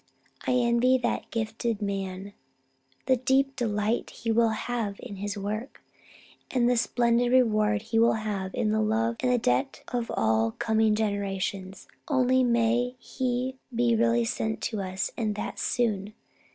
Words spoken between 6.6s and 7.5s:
the splendid